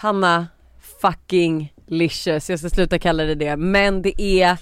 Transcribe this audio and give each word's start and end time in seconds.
Hanna 0.00 0.46
fucking 1.00 1.72
licious, 1.86 2.50
jag 2.50 2.58
ska 2.58 2.70
sluta 2.70 2.98
kalla 2.98 3.24
det 3.24 3.34
det 3.34 3.56
men 3.56 4.02
det 4.02 4.22
är 4.22 4.56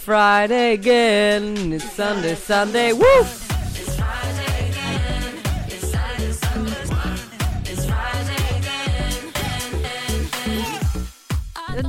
Friday 0.00 0.72
again, 0.72 1.72
it's 1.72 1.80
Sunday, 1.80 2.36
Sunday, 2.36 2.92
woo! 2.92 3.26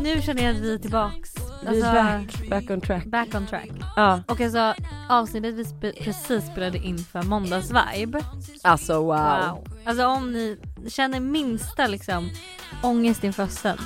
Nu 0.04 0.22
känner 0.22 0.44
jag 0.44 0.56
att 0.56 0.62
vi 0.62 0.74
är 0.74 0.78
tillbaks. 0.78 1.39
Är 1.68 1.82
back, 1.94 2.50
back 2.50 2.70
on 2.70 2.82
track. 2.82 3.06
back 3.06 3.36
on 3.36 3.48
track. 3.48 3.70
Ja, 3.96 4.24
Och 4.28 4.42
alltså 4.42 4.74
avsnittet 5.10 5.56
vi 5.56 5.64
spe- 5.64 6.04
precis 6.04 6.46
spelade 6.52 6.78
in 6.78 6.98
för 6.98 7.22
måndagsvibe. 7.24 8.22
alltså 8.62 8.94
wow. 8.94 9.08
Wow. 9.08 9.68
Alltså 9.86 10.06
om 10.06 10.32
ni 10.34 10.58
känner 10.88 11.20
minsta 11.20 11.88
liksom 11.88 12.30
ångest 12.84 13.24
inför 13.24 13.44
hösten. 13.44 13.78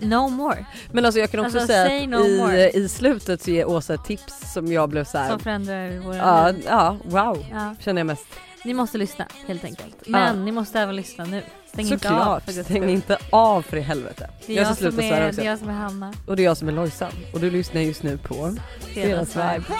No 0.00 0.28
more. 0.28 0.66
Men 0.92 1.04
alltså 1.04 1.20
jag 1.20 1.30
kan 1.30 1.40
också 1.40 1.58
Alltså, 1.58 1.66
säga 1.72 2.02
att 2.04 2.08
no 2.08 2.24
i, 2.26 2.38
more. 2.38 2.70
i 2.70 2.88
slutet 2.88 3.42
så 3.42 3.50
ger 3.50 3.68
Åsa 3.68 3.96
tips 3.96 4.52
som 4.52 4.66
jag 4.72 4.88
blev 4.88 5.04
såhär, 5.04 5.28
Som 5.30 5.38
förändrar 5.40 5.98
våra 6.00 6.16
ja, 6.16 6.50
liv. 6.50 6.64
ja 6.68 6.96
wow, 7.04 7.46
Ja. 7.50 7.74
känner 7.80 8.00
jag 8.00 8.06
mest. 8.06 8.26
Ni 8.64 8.74
måste 8.74 8.98
lyssna 8.98 9.26
helt 9.46 9.64
enkelt. 9.64 9.96
Men 10.06 10.44
ni 10.44 10.52
måste 10.52 10.80
även 10.80 10.96
lyssna 10.96 11.24
nu. 11.24 11.42
Stäng 11.72 11.86
inte 11.92 12.08
av 12.08 12.18
Såklart, 12.18 12.44
för 12.44 12.52
guds 12.52 12.68
stäng 12.68 12.88
inte 12.88 13.18
av 13.30 13.62
för 13.62 13.76
i 13.76 13.80
helvete. 13.80 14.30
Det 14.46 14.52
är 14.52 14.56
jag 14.56 14.70
jag, 14.70 14.76
som 14.76 14.92
svära 14.92 15.16
är, 15.16 15.32
det 15.32 15.42
är 15.42 15.46
jag 15.46 15.58
som 15.58 15.68
är 15.68 15.72
Hanna. 15.72 16.14
Och 16.26 16.36
det 16.36 16.42
är 16.42 16.44
jag 16.44 16.56
som 16.56 16.68
är 16.68 16.72
Lojsan 16.72 17.12
och 17.32 17.40
du 17.40 17.50
lyssnar 17.50 17.80
just 17.80 18.02
nu 18.02 18.18
på 18.18 18.56
Fredagsvibe. 18.94 19.62
Så 19.66 19.74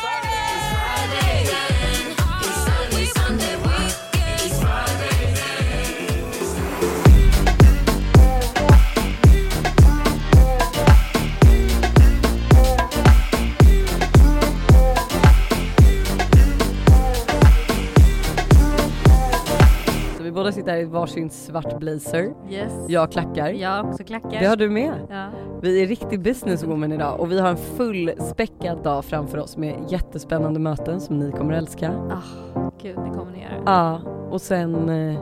båda 20.49 20.55
sitter 20.57 20.73
här 20.73 20.79
i 20.79 20.85
varsin 20.85 21.31
svart 21.31 21.79
blazer. 21.79 22.35
Yes. 22.51 22.73
Jag 22.89 23.13
klackar. 23.13 23.49
Jag 23.49 23.71
har 23.71 23.91
också 23.91 24.05
klackar. 24.05 24.41
Det 24.41 24.47
har 24.47 24.57
du 24.57 24.69
med. 24.69 24.95
Ja. 25.11 25.31
Vi 25.63 25.83
är 25.83 25.87
riktig 25.87 26.21
businesswoman 26.23 26.93
idag 26.93 27.21
och 27.21 27.33
vi 27.33 27.41
har 27.41 27.49
en 27.49 27.57
fullspäckad 27.57 28.83
dag 28.83 29.05
framför 29.05 29.39
oss 29.39 29.57
med 29.57 29.75
jättespännande 29.89 30.61
möten 30.61 31.01
som 31.01 31.19
ni 31.19 31.33
kommer 31.33 31.55
älska. 31.55 31.91
Ah, 31.91 32.71
gud 32.83 32.97
det 32.97 33.11
kommer 33.11 33.33
ni 33.33 33.43
göra. 33.43 33.63
Ja, 33.67 34.01
och 34.31 34.41
sen 34.41 34.89
eh, 34.89 35.21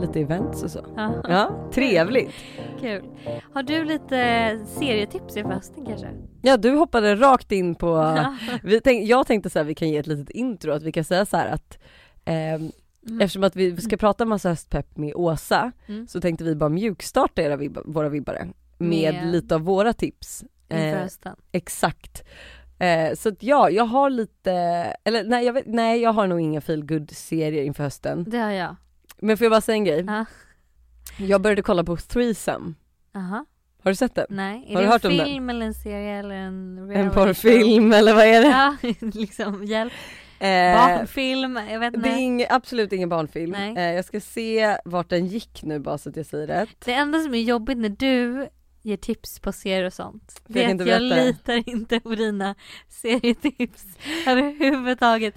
lite 0.00 0.20
events 0.20 0.62
och 0.62 0.70
så. 0.70 0.80
Ja. 0.96 1.12
Ja, 1.28 1.70
trevligt. 1.72 2.30
Kul. 2.80 3.02
Har 3.52 3.62
du 3.62 3.84
lite 3.84 4.58
serietips 4.66 5.36
inför 5.36 5.52
hösten 5.52 5.86
kanske? 5.86 6.08
Ja, 6.42 6.56
du 6.56 6.70
hoppade 6.70 7.14
rakt 7.16 7.52
in 7.52 7.74
på, 7.74 8.18
vi 8.62 8.80
tänk, 8.80 9.08
jag 9.08 9.26
tänkte 9.26 9.50
så 9.50 9.58
här, 9.58 9.66
vi 9.66 9.74
kan 9.74 9.88
ge 9.88 9.98
ett 9.98 10.06
litet 10.06 10.30
intro, 10.30 10.72
att 10.72 10.82
vi 10.82 10.92
kan 10.92 11.04
säga 11.04 11.26
så 11.26 11.36
här 11.36 11.48
att 11.48 11.78
ehm, 12.24 12.70
Mm. 13.06 13.20
eftersom 13.20 13.44
att 13.44 13.56
vi 13.56 13.76
ska 13.76 13.96
prata 13.96 14.24
massa 14.24 14.48
höstpepp 14.48 14.96
med 14.96 15.12
Åsa 15.14 15.72
Mm. 15.86 16.06
så 16.06 16.20
tänkte 16.20 16.44
vi 16.44 16.54
bara 16.54 16.68
mjukstarta 16.70 17.42
era 17.42 17.56
vibba, 17.56 17.82
våra 17.84 18.08
vibbare 18.08 18.48
med, 18.78 19.14
Med- 19.14 19.26
lite 19.32 19.54
av 19.54 19.60
våra 19.60 19.92
tips. 19.92 20.44
Inför 20.70 20.86
Eh, 20.86 20.98
hösten. 20.98 21.36
Exakt. 21.52 22.24
Eh, 22.78 23.14
så 23.14 23.28
att 23.28 23.42
ja, 23.42 23.70
jag 23.70 23.84
har 23.84 24.10
lite, 24.10 24.52
eller 25.04 25.24
nej 25.24 25.46
jag, 25.46 25.52
vet, 25.52 25.66
nej 25.66 26.00
jag 26.02 26.12
har 26.12 26.26
nog 26.26 26.40
inga 26.40 26.60
feel 26.60 27.06
serier 27.10 27.62
inför 27.64 27.84
hösten. 27.84 28.24
Det 28.28 28.38
har 28.38 28.50
jag. 28.50 28.76
Men 29.18 29.36
får 29.38 29.44
jag 29.44 29.52
bara 29.52 29.60
säga 29.60 29.76
en 29.76 29.84
grej? 29.84 30.04
Ja. 30.06 30.24
Jag 31.18 31.40
började 31.40 31.62
kolla 31.62 31.84
på 31.84 31.96
Threesome, 31.96 32.74
Aha. 33.14 33.44
har 33.82 33.90
du 33.90 33.94
sett 33.94 34.14
den? 34.14 34.26
Nej. 34.30 34.64
Är 34.68 34.74
Har 34.86 34.98
det 34.98 35.08
en 35.08 35.24
film 35.24 35.50
eller 35.50 35.66
en 35.66 35.74
serie 35.74 36.18
eller 36.18 36.34
en 36.34 36.90
En 36.90 37.10
porrfilm 37.10 37.92
eller 37.92 38.14
vad 38.14 38.24
är 38.24 38.40
det? 38.42 38.48
Ja, 38.48 38.76
liksom 39.12 39.64
hjälp. 39.64 39.92
Eh, 40.38 40.48
Barnfilm, 40.76 41.60
jag 41.70 41.80
vet 41.80 41.92
det 41.92 41.96
inte. 41.96 42.08
är 42.10 42.18
ing, 42.18 42.46
absolut 42.50 42.92
ingen 42.92 43.08
barnfilm. 43.08 43.54
Eh, 43.54 43.82
jag 43.92 44.04
ska 44.04 44.20
se 44.20 44.76
vart 44.84 45.08
den 45.10 45.26
gick 45.26 45.62
nu 45.62 45.78
bara 45.78 45.98
så 45.98 46.08
att 46.08 46.16
jag 46.16 46.26
säger 46.26 46.46
rätt. 46.46 46.68
Det 46.84 46.92
enda 46.92 47.18
som 47.20 47.34
är 47.34 47.38
jobbigt 47.42 47.78
när 47.78 47.88
du 47.88 48.48
ger 48.82 48.96
tips 48.96 49.40
på 49.40 49.52
serier 49.52 49.84
och 49.84 49.92
sånt. 49.92 50.42
Det 50.46 50.64
är 50.64 50.68
inte 50.68 50.84
att 50.84 50.90
jag 50.90 51.00
det. 51.00 51.24
litar 51.24 51.68
inte 51.68 52.00
på 52.00 52.14
dina 52.14 52.54
serietips 52.88 53.84
överhuvudtaget. 54.26 55.34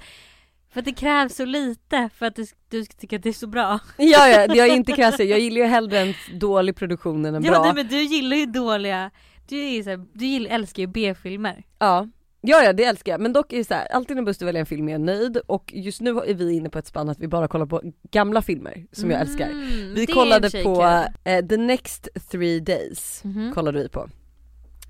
För 0.70 0.80
att 0.80 0.86
det 0.86 0.94
krävs 0.94 1.36
så 1.36 1.46
lite 1.46 2.10
för 2.16 2.26
att 2.26 2.36
du, 2.36 2.46
du 2.70 2.84
ska 2.86 2.94
tycka 2.94 3.16
att 3.16 3.24
det 3.24 3.30
är 3.30 3.34
så 3.34 3.48
bra. 3.48 3.80
Ja, 3.98 4.28
ja, 4.28 4.56
jag 4.56 4.68
är 4.68 4.76
inte 4.76 4.92
krass, 4.92 5.20
jag 5.20 5.40
gillar 5.40 5.62
ju 5.62 5.68
hellre 5.68 6.00
en 6.00 6.14
dålig 6.40 6.76
produktion 6.76 7.26
än 7.26 7.36
en 7.36 7.44
Ja 7.44 7.52
bra. 7.52 7.64
nej, 7.64 7.74
men 7.76 7.88
du 7.88 8.02
gillar 8.02 8.38
ju 8.38 8.46
dåliga, 8.46 9.12
du, 9.48 9.58
är 9.60 9.84
så 9.84 9.90
här, 9.90 10.06
du 10.14 10.26
gillar, 10.26 10.50
älskar 10.50 10.82
ju 10.84 10.88
B-filmer. 10.88 11.64
Ja. 11.80 12.08
Ja, 12.48 12.64
ja 12.64 12.74
det 12.74 12.84
älskar 12.84 13.12
jag, 13.12 13.22
men 13.22 13.34
dock 13.34 13.54
är 13.54 13.58
det 13.58 13.64
så 13.64 13.74
här, 13.74 13.88
alltid 13.92 14.16
när 14.16 14.24
Buster 14.24 14.46
väljer 14.46 14.60
en 14.60 14.66
film 14.66 14.88
är 14.88 14.92
jag 14.92 15.02
nöjd 15.02 15.38
och 15.38 15.72
just 15.76 16.02
nu 16.02 16.10
är 16.10 16.34
vi 16.34 16.54
inne 16.54 16.70
på 16.70 16.80
ett 16.80 16.88
spann 16.88 17.10
att 17.10 17.20
vi 17.20 17.28
bara 17.28 17.48
kollar 17.48 17.66
på 17.66 17.82
gamla 18.12 18.42
filmer 18.42 18.86
som 18.92 19.12
jag 19.12 19.22
älskar. 19.22 19.50
Mm, 19.50 19.94
Vi 19.94 20.06
kollade 20.08 20.50
på 20.64 20.82
eh, 21.24 21.46
The 21.46 21.58
Next 21.58 22.08
Three 22.32 22.60
Days, 22.60 23.22
Mhm. 23.24 23.52
kollade 23.54 23.80
vi 23.84 23.90
på. 23.90 24.10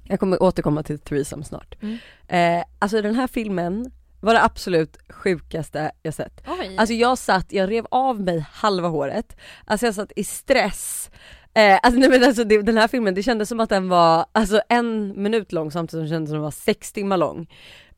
Jag 0.04 0.20
kommer 0.20 0.44
återkomma 0.44 0.84
till 0.84 1.00
Threesome 1.00 1.44
snart. 1.44 1.76
Mm. 1.82 1.98
Eh, 2.60 2.66
alltså 2.80 3.02
den 3.02 3.16
här 3.16 3.28
filmen 3.28 3.92
var 4.22 4.34
det 4.34 4.44
absolut 4.44 4.98
sjukaste 5.10 5.92
jag 6.04 6.14
sett. 6.14 6.42
Oj. 6.48 6.76
Alltså 6.78 6.94
jag 6.94 7.18
satt, 7.18 7.54
jag 7.54 7.70
rev 7.72 7.86
av 7.92 8.22
mig 8.22 8.46
halva 8.52 8.88
håret, 8.88 9.38
alltså 9.66 9.86
jag 9.86 9.96
satt 9.96 10.12
i 10.16 10.24
stress. 10.24 11.10
Eh, 11.58 11.80
alltså, 11.84 12.00
nej 12.00 12.10
men 12.10 12.24
alltså 12.24 12.44
det, 12.44 12.62
den 12.62 12.78
här 12.78 12.88
filmen, 12.88 13.14
det 13.16 13.24
kändes 13.24 13.50
som 13.50 13.60
att 13.60 13.70
den 13.70 13.90
var 13.90 14.26
alltså 14.32 14.62
en 14.70 15.22
minut 15.22 15.52
lång 15.52 15.72
samtidigt 15.72 15.92
som 15.92 16.04
det 16.04 16.10
kändes 16.16 16.30
som 16.30 16.36
den 16.36 16.44
var 16.44 16.52
sex 16.52 16.92
timmar 16.92 17.18
lång. 17.18 17.48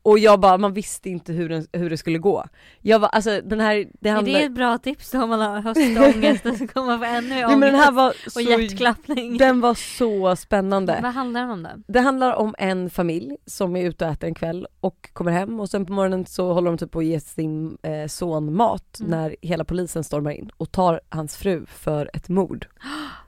Och 0.02 0.18
jag 0.18 0.40
bara, 0.40 0.58
man 0.58 0.72
visste 0.72 1.10
inte 1.10 1.32
hur, 1.32 1.48
den, 1.48 1.66
hur 1.72 1.90
det 1.90 1.96
skulle 1.96 2.18
gå. 2.18 2.44
Jag 2.80 2.98
var, 2.98 3.08
alltså 3.08 3.40
den 3.44 3.60
här, 3.60 3.86
det 4.00 4.08
är 4.08 4.12
handlar... 4.12 4.38
det 4.38 4.44
ett 4.44 4.52
bra 4.52 4.78
tips 4.78 5.10
då 5.10 5.22
om 5.22 5.28
man 5.28 5.40
har 5.40 5.60
höstångest 5.60 6.42
så 6.58 6.66
kommer 6.66 6.86
man 6.86 6.98
få 6.98 7.04
ännu 7.04 7.28
mer 7.28 7.34
Nej, 7.34 7.44
ångest 7.44 7.58
men 7.58 7.72
den 7.72 7.80
här 7.80 7.92
var 7.92 8.08
och 8.26 8.32
så, 8.32 8.40
hjärtklappning? 8.40 9.36
den 9.38 9.60
var 9.60 9.74
så 9.74 10.36
spännande. 10.36 10.98
Vad 11.02 11.12
handlar 11.12 11.40
den 11.40 11.50
om 11.50 11.62
då? 11.62 11.68
Det 11.86 12.00
handlar 12.00 12.34
om 12.34 12.54
en 12.58 12.90
familj 12.90 13.36
som 13.46 13.76
är 13.76 13.84
ute 13.88 14.04
och 14.06 14.10
äter 14.12 14.26
en 14.28 14.34
kväll 14.34 14.66
och 14.80 15.10
kommer 15.12 15.32
hem 15.32 15.60
och 15.60 15.70
sen 15.70 15.86
på 15.86 15.92
morgonen 15.92 16.26
så 16.26 16.52
håller 16.52 16.70
de 16.70 16.78
typ 16.78 16.90
på 16.90 16.98
att 16.98 17.04
ge 17.04 17.20
sin 17.20 17.78
eh, 17.82 18.06
son 18.06 18.54
mat 18.56 19.00
Mm. 19.00 19.10
när 19.10 19.36
hela 19.42 19.64
polisen 19.64 20.04
stormar 20.04 20.30
in 20.30 20.50
och 20.56 20.72
tar 20.72 21.00
hans 21.08 21.36
fru 21.36 21.66
för 21.66 22.10
ett 22.14 22.28
mord. 22.28 22.66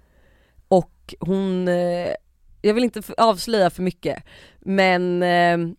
Och 1.21 1.29
hon, 1.29 1.69
eh, 1.69 2.15
jag 2.63 2.75
vill 2.75 2.85
inte 2.85 3.03
avslöja 3.17 3.71
för 3.71 3.83
mycket 3.83 4.23
men 4.61 5.23
eh, 5.23 5.75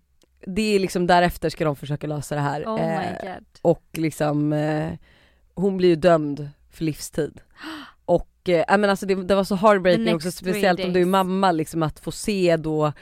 det 0.45 0.75
är 0.75 0.79
liksom 0.79 1.07
därefter 1.07 1.49
ska 1.49 1.65
de 1.65 1.75
försöka 1.75 2.07
lösa 2.07 2.35
det 2.35 2.41
här. 2.41 2.63
Oh 2.65 2.81
Eh, 2.81 3.35
och 3.61 3.83
liksom 3.93 4.53
hon 5.55 5.77
blir 5.77 5.89
ju 5.89 5.95
dömd 5.95 6.49
för 6.71 6.83
livstid. 6.83 7.41
Och 8.05 8.49
eh, 8.49 8.77
men 8.77 8.89
alltså 8.89 9.05
det, 9.05 9.15
det 9.15 9.35
var 9.35 9.43
så 9.43 9.55
heartbreaking 9.55 10.15
också 10.15 10.31
speciellt 10.31 10.83
om 10.83 10.93
du 10.93 11.01
är 11.01 11.05
mamma 11.05 11.51
liksom 11.51 11.83
att 11.83 11.99
få 11.99 12.11
se 12.11 12.57
då 12.57 12.93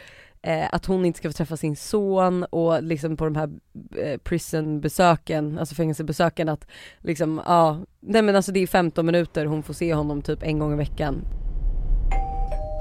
eh, 0.41 0.67
att 0.71 0.85
hon 0.85 1.05
inte 1.05 1.17
ska 1.17 1.29
få 1.29 1.33
träffa 1.33 1.57
sin 1.57 1.75
son 1.75 2.43
och 2.43 2.83
liksom 2.83 3.17
på 3.17 3.25
de 3.25 3.35
här 3.35 3.49
eh, 3.97 4.17
prisonbesöken, 4.17 5.59
alltså 5.59 5.75
fängelsebesöken 5.75 6.49
att 6.49 6.67
liksom 6.99 7.41
ja, 7.45 7.79
nej 7.99 8.21
men 8.21 8.35
alltså 8.35 8.51
det 8.51 8.59
är 8.59 8.67
15 8.67 9.05
minuter 9.05 9.45
hon 9.45 9.63
får 9.63 9.73
se 9.73 9.93
honom 9.93 10.21
typ 10.21 10.43
en 10.43 10.59
gång 10.59 10.73
i 10.73 10.77
veckan. 10.77 11.21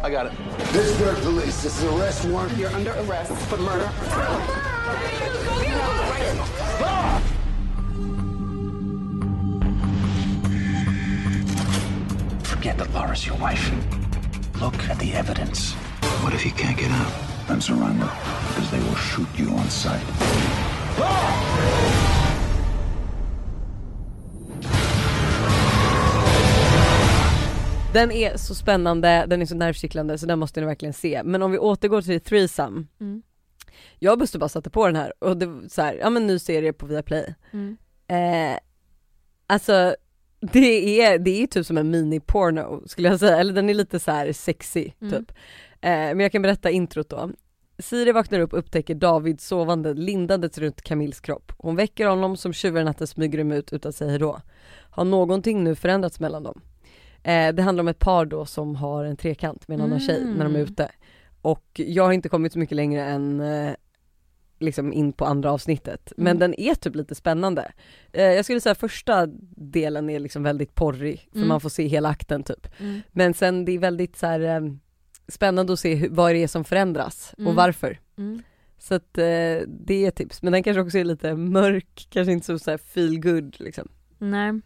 I 0.02 0.08
got 0.08 0.26
it. 0.26 0.32
Pittsburgh 0.72 1.18
police, 1.18 1.62
this 1.62 1.76
is 1.76 1.82
an 1.82 1.98
arrest 1.98 2.24
warrant. 2.24 2.56
You're 2.56 2.70
under 2.70 2.92
arrest 2.92 3.32
for 3.32 3.58
murder. 3.58 3.86
Forget 12.44 12.78
that 12.78 12.90
Laura's 12.94 13.26
your 13.26 13.36
wife. 13.36 13.70
Look 14.58 14.78
at 14.88 14.98
the 14.98 15.12
evidence. 15.12 15.74
What 16.22 16.32
if 16.32 16.46
you 16.46 16.52
can't 16.52 16.78
get 16.78 16.90
out? 16.90 17.12
Then 17.46 17.60
surrender, 17.60 18.10
because 18.48 18.70
they 18.70 18.78
will 18.78 18.96
shoot 18.96 19.28
you 19.36 19.50
on 19.50 19.68
sight. 19.68 20.02
Ah! 20.98 21.49
Den 27.92 28.12
är 28.12 28.36
så 28.36 28.54
spännande, 28.54 29.26
den 29.28 29.42
är 29.42 29.46
så 29.46 29.54
nervkittlande 29.54 30.18
så 30.18 30.26
den 30.26 30.38
måste 30.38 30.60
ni 30.60 30.66
verkligen 30.66 30.92
se. 30.92 31.22
Men 31.24 31.42
om 31.42 31.50
vi 31.50 31.58
återgår 31.58 32.02
till 32.02 32.20
Threesome. 32.20 32.86
Mm. 33.00 33.22
Jag 33.98 34.12
och 34.12 34.18
Buster 34.18 34.38
bara 34.38 34.48
satte 34.48 34.70
på 34.70 34.86
den 34.86 34.96
här 34.96 35.12
och 35.18 35.36
det 35.36 35.46
var 35.46 35.68
så 35.68 35.82
här, 35.82 35.94
ja 35.94 36.10
men 36.10 36.26
ny 36.26 36.38
serie 36.38 36.72
på 36.72 36.86
Viaplay. 36.86 37.34
Mm. 37.50 37.76
Eh, 38.08 38.58
alltså 39.46 39.94
det 40.40 41.00
är, 41.02 41.18
det 41.18 41.42
är 41.42 41.46
typ 41.46 41.66
som 41.66 41.78
en 41.78 41.94
mini-porno 41.94 42.88
skulle 42.88 43.08
jag 43.08 43.20
säga, 43.20 43.36
eller 43.36 43.52
den 43.52 43.70
är 43.70 43.74
lite 43.74 44.00
så 44.00 44.10
här 44.10 44.32
sexy 44.32 44.90
Mm. 45.00 45.12
typ. 45.12 45.30
Eh, 45.80 45.90
men 45.90 46.20
jag 46.20 46.32
kan 46.32 46.42
berätta 46.42 46.70
introt 46.70 47.08
då. 47.08 47.30
Siri 47.78 48.12
vaknar 48.12 48.40
upp 48.40 48.52
och 48.52 48.58
upptäcker 48.58 48.94
David 48.94 49.40
sovande 49.40 49.94
lindandes 49.94 50.58
runt 50.58 50.82
Camilles 50.82 51.20
kropp. 51.20 51.52
Hon 51.58 51.76
väcker 51.76 52.06
honom 52.06 52.36
som 52.36 52.52
tjuvar 52.52 52.84
natten 52.84 53.06
smyger 53.06 53.38
dem 53.38 53.52
ut 53.52 53.72
utan 53.72 53.88
att 53.88 53.96
säga 53.96 54.10
hejdå. 54.10 54.40
Har 54.90 55.04
någonting 55.04 55.64
nu 55.64 55.74
förändrats 55.74 56.20
mellan 56.20 56.42
dem? 56.42 56.60
Eh, 57.22 57.54
det 57.54 57.62
handlar 57.62 57.82
om 57.82 57.88
ett 57.88 57.98
par 57.98 58.24
då 58.24 58.46
som 58.46 58.76
har 58.76 59.04
en 59.04 59.16
trekant 59.16 59.68
med 59.68 59.74
en 59.78 59.84
annan 59.84 60.00
tjej 60.00 60.24
när 60.24 60.44
de 60.44 60.54
är 60.54 60.60
Mm. 60.60 60.60
ute. 60.72 60.90
Och 61.42 61.64
jag 61.74 62.04
har 62.04 62.12
inte 62.12 62.28
kommit 62.28 62.52
så 62.52 62.58
mycket 62.58 62.76
längre 62.76 63.04
än 63.04 63.40
eh, 63.40 63.72
liksom 64.58 64.92
in 64.92 65.12
på 65.12 65.24
andra 65.24 65.52
avsnittet. 65.52 66.12
Men 66.16 66.26
Mm. 66.26 66.38
den 66.38 66.60
är 66.60 66.74
typ 66.74 66.94
lite 66.96 67.14
spännande. 67.14 67.72
Eh, 68.12 68.22
jag 68.24 68.44
skulle 68.44 68.60
säga 68.60 68.74
första 68.74 69.26
delen 69.56 70.10
är 70.10 70.18
liksom 70.20 70.42
väldigt 70.42 70.74
porrig, 70.74 71.28
för 71.32 71.36
Mm. 71.38 71.48
man 71.48 71.60
får 71.60 71.68
se 71.68 71.86
hela 71.86 72.08
akten 72.08 72.42
typ. 72.42 72.66
Mm. 72.80 73.00
Men 73.12 73.34
sen 73.34 73.64
det 73.64 73.72
är 73.72 73.78
väldigt 73.78 74.16
så 74.16 74.26
här, 74.26 74.40
eh, 74.40 74.60
spännande 75.28 75.72
att 75.72 75.80
se 75.80 75.94
hur, 75.94 76.08
vad 76.08 76.34
det 76.34 76.42
är 76.42 76.48
som 76.48 76.64
förändras 76.64 77.34
Mm. 77.38 77.48
och 77.48 77.54
varför. 77.54 77.98
Mm. 78.18 78.42
Så 78.78 78.94
att 78.94 79.18
eh, 79.18 79.24
det 79.66 80.06
är 80.06 80.10
tips, 80.10 80.42
men 80.42 80.52
den 80.52 80.62
kanske 80.62 80.80
också 80.80 80.98
är 80.98 81.04
lite 81.04 81.34
mörk, 81.34 82.06
kanske 82.10 82.32
inte 82.32 82.46
så, 82.46 82.58
så 82.58 82.70
här 82.70 82.78
feel 82.78 83.20
good 83.20 83.56
liksom. 83.58 83.88
Nej. 84.18 84.60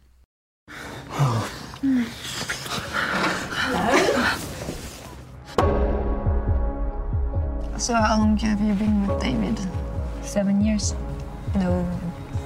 So 7.85 7.93
how 7.93 8.17
long 8.17 8.39
have 8.39 8.63
you 8.63 8.73
been 8.73 9.07
with 9.07 9.21
David? 9.21 9.61
Seven 10.23 10.65
years. 10.65 10.95
No 11.55 11.87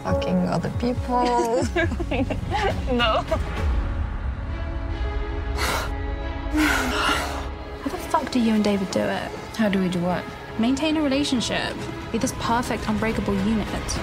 fucking 0.02 0.48
other 0.48 0.70
people. 0.80 1.64
No. 2.90 3.24
How 7.82 7.88
the 7.88 7.98
fuck 8.10 8.32
do 8.32 8.40
you 8.40 8.54
and 8.54 8.64
David 8.64 8.90
do 8.90 8.98
it? 8.98 9.30
how 9.54 9.68
do 9.68 9.78
we 9.78 9.88
do 9.88 10.00
what? 10.00 10.24
Maintain 10.58 10.96
a 10.96 11.02
relationship. 11.02 11.72
Be 12.10 12.18
this 12.18 12.34
perfect, 12.40 12.88
unbreakable 12.88 13.34
unit. 13.34 14.00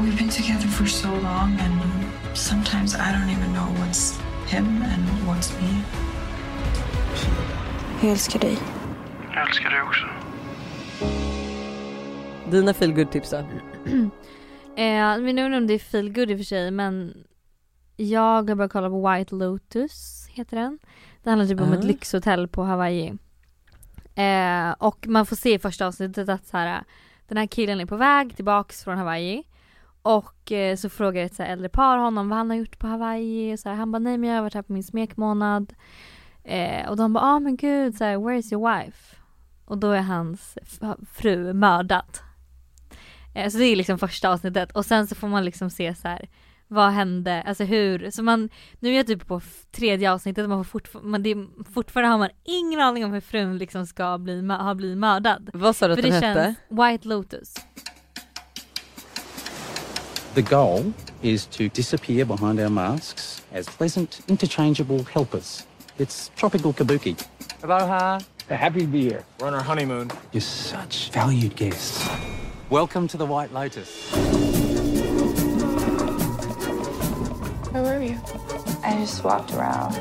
We've 0.00 0.16
been 0.16 0.30
together 0.30 0.68
for 0.68 0.86
so 0.86 1.12
long, 1.16 1.60
and 1.60 1.74
sometimes 2.34 2.94
I 2.94 3.12
don't 3.12 3.28
even 3.28 3.52
know 3.52 3.68
what's 3.80 4.16
him 4.46 4.80
and 4.80 5.04
what's 5.28 5.52
me. 5.60 5.82
Jag 8.00 8.10
älskar 8.10 8.38
dig. 8.38 8.58
Jag 9.34 9.48
älskar 9.48 9.70
dig 9.70 9.82
också. 9.82 10.19
Dina 12.50 12.74
feel 12.74 12.92
good 12.92 13.10
tips 13.10 13.30
då? 13.30 13.36
Eh, 14.76 15.18
men 15.18 15.36
jag 15.36 15.46
inte 15.46 15.56
om 15.56 15.66
det 15.66 15.74
är 15.74 15.78
feel 15.78 16.12
good 16.12 16.30
i 16.30 16.34
och 16.34 16.38
för 16.38 16.44
sig 16.44 16.70
men 16.70 17.14
jag 17.96 18.20
har 18.48 18.54
börjat 18.54 18.72
kolla 18.72 18.88
på 18.88 19.08
White 19.10 19.34
Lotus, 19.34 20.26
heter 20.30 20.56
den. 20.56 20.78
Det 21.22 21.30
handlar 21.30 21.46
typ 21.46 21.60
om 21.60 21.72
Ah. 21.72 21.74
ett 21.74 21.84
lyxhotell 21.84 22.48
på 22.48 22.62
Hawaii. 22.62 23.18
Eh, 24.14 24.70
och 24.78 25.06
man 25.08 25.26
får 25.26 25.36
se 25.36 25.54
i 25.54 25.58
första 25.58 25.86
avsnittet 25.86 26.28
att 26.28 26.46
så 26.46 26.56
här, 26.56 26.84
den 27.28 27.38
här 27.38 27.46
killen 27.46 27.80
är 27.80 27.86
på 27.86 27.96
väg 27.96 28.36
tillbaks 28.36 28.84
från 28.84 28.98
Hawaii. 28.98 29.42
Och 30.02 30.52
eh, 30.52 30.76
så 30.76 30.88
frågar 30.88 31.24
ett 31.24 31.34
så 31.34 31.42
äldre 31.42 31.68
par 31.68 31.98
honom 31.98 32.28
vad 32.28 32.38
han 32.38 32.50
har 32.50 32.56
gjort 32.56 32.78
på 32.78 32.86
Hawaii. 32.86 33.54
Och 33.54 33.58
så 33.58 33.68
här, 33.68 33.76
han 33.76 33.92
bara 33.92 33.98
nej 33.98 34.18
men 34.18 34.28
jag 34.30 34.36
har 34.36 34.42
varit 34.42 34.54
här 34.54 34.62
på 34.62 34.72
min 34.72 34.84
smekmånad. 34.84 35.74
Eh, 36.44 36.88
och 36.90 36.96
de 36.96 37.12
bara 37.12 37.24
ah 37.24 37.40
men 37.40 37.56
gud 37.56 37.96
så 37.96 38.04
här, 38.04 38.18
where 38.18 38.38
is 38.38 38.52
your 38.52 38.76
wife? 38.76 39.16
Och 39.64 39.78
då 39.78 39.90
är 39.90 40.02
hans 40.02 40.58
fru 41.12 41.52
mördad. 41.52 42.18
Eh, 43.34 43.48
Så 43.50 43.58
det 43.58 43.64
är 43.64 43.76
liksom 43.76 43.98
första 43.98 44.28
avsnittet 44.30 44.72
och 44.72 44.86
sen 44.86 45.06
så 45.06 45.14
får 45.14 45.28
man 45.28 45.44
liksom 45.44 45.70
se 45.70 45.94
så 45.94 46.08
här 46.08 46.28
vad 46.72 46.90
hände, 46.92 47.42
alltså 47.42 47.64
hur, 47.64 48.10
så 48.10 48.22
man, 48.22 48.48
nu 48.80 48.90
är 48.92 48.96
jag 48.96 49.06
typ 49.06 49.26
på 49.26 49.40
tredje 49.72 50.12
avsnittet 50.12 50.48
man 50.48 50.64
får 50.64 50.78
fortfar- 50.80 51.02
man, 51.02 51.22
det, 51.22 51.36
fortfarande 51.74 52.10
har 52.10 52.18
man 52.18 52.28
ingen 52.44 52.80
aning 52.80 53.04
om 53.04 53.12
hur 53.12 53.20
frun 53.20 53.58
liksom 53.58 53.86
ska 53.86 54.18
bli, 54.18 54.46
ha 54.48 54.74
blivit 54.74 54.98
mördad. 54.98 55.50
Vad 55.52 55.76
sa 55.76 55.86
du 55.88 55.92
att 55.94 56.02
den 56.02 56.10
det 56.10 56.16
hette? 56.26 56.54
känns 56.68 56.80
White 56.92 57.08
Lotus. 57.08 57.54
The 60.34 60.42
goal 60.42 60.92
is 61.22 61.46
to 61.46 61.62
disappear 61.74 62.24
behind 62.24 62.60
our 62.60 62.68
masks 62.68 63.42
as 63.54 63.68
pleasant, 63.76 64.20
interchangeable 64.26 65.04
helpers. 65.14 65.66
It's 65.98 66.30
tropical 66.36 66.72
kabuki. 66.72 67.16
Aloha. 67.62 68.20
Happy 68.48 68.80
to 68.80 68.86
be 68.86 68.98
here. 69.00 69.22
We're 69.38 69.48
on 69.48 69.54
our 69.54 69.62
honeymoon. 69.62 70.10
You're 70.32 70.40
such 70.40 71.10
valued 71.12 71.56
guests. 71.56 72.08
Welcome 72.70 73.08
to 73.08 73.16
the 73.16 73.26
White 73.26 73.52
Lotus. 73.52 74.12
Where 77.72 77.82
were 77.82 78.00
you? 78.00 78.16
I 78.84 78.96
just 78.96 79.24
walked 79.24 79.52
around. 79.54 79.94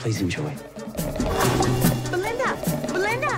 Please 0.00 0.22
enjoy. 0.22 0.54
Belinda! 2.10 2.56
Belinda! 2.90 3.36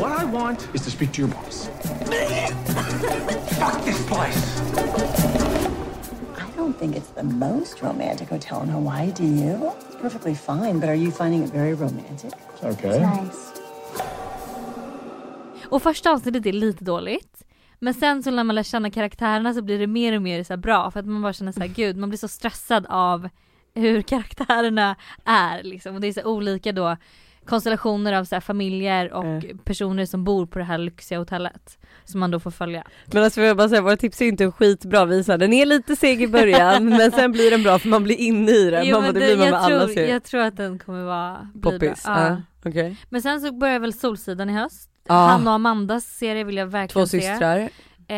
What 0.00 0.12
I 0.12 0.24
want 0.24 0.66
is 0.74 0.80
to 0.80 0.90
speak 0.90 1.12
to 1.12 1.20
your 1.20 1.28
boss. 1.28 1.66
Fuck 3.58 3.84
this 3.84 4.02
place. 4.06 5.25
Don't 6.66 6.78
think 6.78 6.96
it's 6.96 7.14
the 7.14 7.22
most 7.22 7.82
romantic 7.82 8.28
hotel 8.28 8.62
in 8.62 8.68
Hawaii, 8.68 9.12
do 9.12 9.24
you? 9.24 9.70
It's 9.88 9.96
perfectly 10.00 10.34
fine, 10.34 10.80
but 10.80 10.88
are 10.88 10.96
you 10.96 11.12
finding 11.12 11.44
it 11.44 11.52
very 11.52 11.74
romantic? 11.74 12.32
Okay. 12.62 12.98
Nice. 12.98 13.52
Och 15.68 15.82
första 15.82 16.10
avsnittet 16.12 16.46
är 16.46 16.52
lite 16.52 16.84
dåligt. 16.84 17.42
Men 17.78 17.94
sen 17.94 18.22
så 18.22 18.30
när 18.30 18.44
man 18.44 18.54
lär 18.54 18.62
känna 18.62 18.90
karaktärerna 18.90 19.54
så 19.54 19.62
blir 19.62 19.78
det 19.78 19.86
mer 19.86 20.16
och 20.16 20.22
mer 20.22 20.44
så 20.44 20.52
här 20.52 20.58
bra 20.58 20.90
för 20.90 21.00
att 21.00 21.06
man 21.06 21.22
bara 21.22 21.32
känner 21.32 21.52
så 21.52 21.60
här, 21.60 21.68
gud 21.68 21.96
man 21.96 22.08
blir 22.08 22.18
så 22.18 22.28
stressad 22.28 22.86
av 22.88 23.28
hur 23.74 24.02
karaktärerna 24.02 24.96
är 25.24 25.62
liksom. 25.62 25.94
Och 25.94 26.00
det 26.00 26.08
är 26.08 26.12
så 26.12 26.24
olika 26.24 26.72
då 26.72 26.96
konstellationer 27.46 28.12
av 28.12 28.24
så 28.24 28.40
familjer 28.40 29.12
och 29.12 29.24
Mm. 29.24 29.58
personer 29.58 30.06
som 30.06 30.24
bor 30.24 30.46
på 30.46 30.58
det 30.58 30.64
här 30.64 30.78
lyxiga 30.78 31.18
hotellet. 31.18 31.78
Som 32.04 32.20
man 32.20 32.30
då 32.30 32.40
får 32.40 32.50
följa. 32.50 32.84
Men 33.06 33.22
alltså 33.24 33.40
jag 33.40 33.56
bara 33.56 33.68
säga, 33.68 33.80
våra 33.82 33.96
tips 33.96 34.22
är 34.22 34.26
inte 34.26 34.50
skitbra 34.50 35.04
visa. 35.04 35.36
Den 35.36 35.52
är 35.52 35.66
lite 35.66 35.96
seg 35.96 36.22
i 36.22 36.28
början 36.28 36.88
men 36.88 37.12
sen 37.12 37.32
blir 37.32 37.50
den 37.50 37.62
bra 37.62 37.78
för 37.78 37.88
man 37.88 38.04
blir 38.04 38.16
inne 38.16 38.50
i 38.52 38.70
den. 38.70 38.86
Jo, 38.86 38.94
man, 38.96 39.02
bara, 39.02 39.12
det 39.12 39.20
det- 39.20 39.26
blir 39.26 39.36
man 39.36 39.46
jag, 39.46 39.52
med 39.52 39.60
alla 39.60 39.78
tror, 39.84 39.94
serier. 39.94 40.12
jag 40.12 40.24
tror 40.24 40.40
att 40.40 40.56
den 40.56 40.78
kommer 40.78 41.04
vara. 41.04 41.48
Poppis. 41.62 42.02
Ja. 42.06 42.28
Ja. 42.28 42.42
Okej. 42.64 42.96
Men 43.10 43.22
sen 43.22 43.40
så 43.40 43.52
börjar 43.52 43.78
väl 43.78 43.92
Solsidan 43.92 44.50
i 44.50 44.52
höst. 44.52 44.90
Ja. 45.08 45.14
Han 45.14 45.46
och 45.48 45.52
Amandas 45.54 46.04
serie 46.04 46.44
vill 46.44 46.56
jag 46.56 46.66
verkligen 46.66 47.06
Två 47.06 47.08
se. 47.10 47.20
systrar. 47.20 47.68
Eh, 48.08 48.16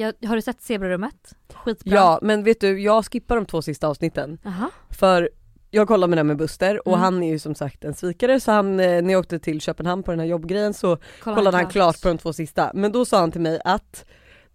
jag, 0.00 0.14
har 0.26 0.36
du 0.36 0.42
sett 0.42 0.62
Zebrarummet? 0.62 1.34
Skitbra. 1.54 1.94
Ja 1.94 2.18
men 2.22 2.44
vet 2.44 2.60
du, 2.60 2.80
jag 2.80 3.04
skippar 3.06 3.36
de 3.36 3.46
två 3.46 3.62
sista 3.62 3.88
avsnitten. 3.88 4.38
Jaha. 4.42 4.70
För 4.90 5.30
jag 5.74 5.88
kollade 5.88 6.10
med 6.10 6.18
den 6.18 6.26
med 6.26 6.36
Buster 6.36 6.88
och 6.88 6.92
Mm. 6.94 7.00
han 7.00 7.22
är 7.22 7.28
ju 7.30 7.38
som 7.38 7.54
sagt 7.54 7.84
en 7.84 7.94
svikare 7.94 8.40
så 8.40 8.52
han, 8.52 8.80
eh, 8.80 9.02
när 9.02 9.10
jag 9.12 9.20
åkte 9.20 9.38
till 9.38 9.60
Köpenhamn 9.60 10.02
på 10.02 10.10
den 10.10 10.20
här 10.20 10.26
jobbgrejen 10.26 10.74
så 10.74 10.98
Kolla 11.22 11.36
kollade 11.36 11.56
han 11.56 11.66
klart 11.66 12.02
på 12.02 12.08
de 12.08 12.18
två 12.18 12.32
sista. 12.32 12.70
Men 12.74 12.92
då 12.92 13.04
sa 13.04 13.20
han 13.20 13.32
till 13.32 13.40
mig 13.40 13.60
att 13.64 14.04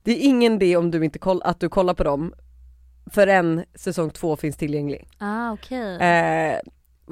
det 0.04 0.12
är 0.12 0.26
ingen 0.30 0.54
idé 0.54 0.78
om 0.78 0.92
du 0.92 1.06
inte 1.06 1.20
koll, 1.20 1.42
att 1.44 1.60
du 1.60 1.70
kollar 1.70 1.94
på 1.94 2.04
dem 2.04 2.34
förrän 3.12 3.64
säsong 3.76 4.10
två 4.10 4.36
finns 4.36 4.56
tillgänglig. 4.58 5.08
Ah 5.18 5.52
okej. 5.52 5.96
Eh, 5.96 6.60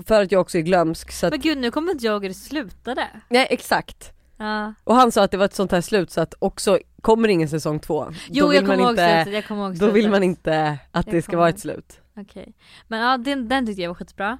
för 0.05 0.21
att 0.23 0.31
jag 0.31 0.41
också 0.41 0.57
är 0.57 0.61
glömsk 0.61 1.11
så 1.11 1.25
att, 1.27 1.31
Men 1.33 1.39
gud 1.41 1.57
nu 1.57 1.71
kommer 1.71 1.91
inte 1.91 2.05
jag 2.05 2.13
ihåg 2.13 2.21
hur 2.21 2.29
det 2.29 2.35
slutade. 2.35 3.07
nej 3.29 3.47
exakt. 3.49 4.11
Ja. 4.37 4.73
Och 4.83 4.95
han 4.95 5.11
sa 5.11 5.23
att 5.23 5.31
det 5.31 5.37
var 5.37 5.45
ett 5.45 5.53
sånt 5.55 5.71
här 5.71 5.81
slut 5.81 6.11
så 6.11 6.21
att 6.21 6.33
också, 6.39 6.79
kommer 7.01 7.27
ingen 7.27 7.49
säsong 7.49 7.79
två, 7.79 8.07
Jo 8.29 8.43
då 8.43 8.49
vill 8.49 8.55
jag 8.55 8.65
kommer 8.65 8.77
ihåg 8.83 8.87
slutet, 8.95 9.33
jag 9.33 9.45
kommer 9.47 9.61
ihåg 9.63 9.71
då 9.71 9.77
slutet. 9.77 9.95
vill 9.95 10.09
man 10.09 10.23
inte 10.23 10.77
att 10.91 11.05
Jag 11.05 11.15
det 11.15 11.21
ska 11.21 11.31
kommer 11.31 11.39
vara 11.39 11.49
ett 11.49 11.59
slut. 11.59 11.99
Okej. 12.17 12.53
Men 12.87 12.99
ja 12.99 13.17
den, 13.17 13.47
den 13.49 13.65
tyckte 13.65 13.81
jag 13.81 13.89
var 13.89 13.95
skitbra. 13.95 14.37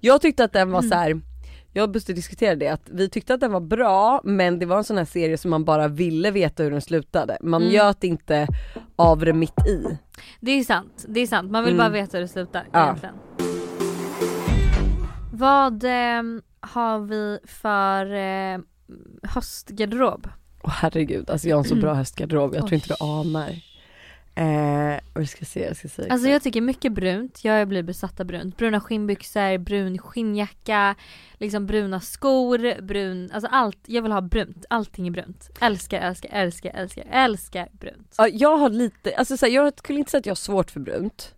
Jag 0.00 0.20
tyckte 0.20 0.44
att 0.44 0.52
den 0.52 0.70
var 0.70 0.78
Mm. 0.78 0.90
så 0.90 0.96
här. 0.96 1.20
jag 1.72 1.82
och 1.96 2.02
diskuterade 2.06 2.56
det 2.64 2.68
att 2.68 2.82
vi 2.90 3.08
tyckte 3.08 3.34
att 3.34 3.40
den 3.40 3.52
var 3.52 3.60
bra 3.60 4.20
men 4.24 4.58
det 4.58 4.66
var 4.66 4.78
en 4.78 4.84
sån 4.84 4.96
här 4.98 5.04
serie 5.04 5.38
som 5.38 5.50
man 5.50 5.64
bara 5.64 5.88
ville 5.88 6.30
veta 6.30 6.62
hur 6.62 6.70
den 6.70 6.80
slutade. 6.80 7.38
Man 7.40 7.62
Mm. 7.62 7.74
göt 7.74 8.04
inte 8.04 8.46
av 8.96 9.18
det 9.18 9.32
mitt 9.32 9.66
i. 9.68 9.98
Det 10.40 10.50
är 10.52 10.64
sant, 10.64 11.04
det 11.08 11.20
är 11.20 11.26
sant. 11.26 11.50
Man 11.50 11.64
vill 11.64 11.74
Mm. 11.74 11.84
bara 11.84 11.88
veta 12.02 12.16
hur 12.16 12.22
det 12.22 12.28
slutar 12.28 12.66
Ja. 12.72 12.82
egentligen. 12.84 13.14
Vad 15.32 15.84
eh, 15.84 16.22
har 16.60 16.98
vi 16.98 17.38
för 17.44 18.14
eh, 18.14 18.58
höstgarderob? 19.22 20.28
Åh 20.62 20.70
herregud, 20.70 21.30
alltså 21.30 21.48
jag 21.48 21.56
har 21.56 21.62
en 21.64 21.68
så 21.68 21.74
bra 21.76 21.94
höstgarderob, 21.94 22.54
jag 22.54 22.60
tror 22.66 22.70
Oj. 22.70 22.74
inte 22.74 22.88
du 22.88 23.04
anar. 23.04 23.50
Eh, 24.34 25.00
och 25.14 25.20
jag 25.20 25.28
ska 25.28 25.44
se, 25.44 25.60
jag 25.64 25.76
ska 25.76 25.88
se. 25.88 26.08
Alltså 26.08 26.28
jag 26.28 26.42
tycker 26.42 26.60
mycket 26.60 26.92
brunt, 26.92 27.44
jag 27.44 27.68
blir 27.68 27.82
besatt 27.82 28.20
av 28.20 28.26
brunt. 28.26 28.56
Bruna 28.56 28.80
skinnbyxor, 28.80 29.58
brun 29.58 29.98
skinnjacka, 29.98 30.94
liksom 31.38 31.66
bruna 31.66 32.00
skor, 32.00 32.82
brun, 32.82 33.30
alltså 33.32 33.48
allt. 33.52 33.78
Jag 33.86 34.02
vill 34.02 34.12
ha 34.12 34.20
brunt, 34.20 34.64
allting 34.70 35.06
är 35.06 35.10
brunt. 35.10 35.50
Älskar, 35.60 36.00
älskar, 36.00 36.28
älskar, 36.32 36.70
älskar, 36.74 37.04
älskar 37.10 37.68
brunt. 37.72 38.14
Ja, 38.18 38.28
jag 38.28 38.56
har 38.56 38.70
lite, 38.70 39.14
alltså 39.16 39.36
så 39.36 39.46
här, 39.46 39.52
jag 39.52 39.78
skulle 39.78 39.98
inte 39.98 40.10
säga 40.10 40.18
att 40.18 40.26
jag 40.26 40.30
har 40.30 40.36
svårt 40.36 40.70
för 40.70 40.80
brunt. 40.80 41.34